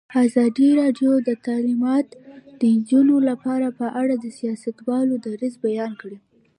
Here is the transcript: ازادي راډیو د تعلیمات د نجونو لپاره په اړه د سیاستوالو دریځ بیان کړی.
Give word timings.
ازادي 0.25 0.67
راډیو 0.81 1.11
د 1.27 1.29
تعلیمات 1.45 2.07
د 2.59 2.61
نجونو 2.75 3.15
لپاره 3.29 3.67
په 3.79 3.85
اړه 4.01 4.15
د 4.19 4.25
سیاستوالو 4.39 5.15
دریځ 5.25 5.53
بیان 5.65 5.91
کړی. 6.01 6.17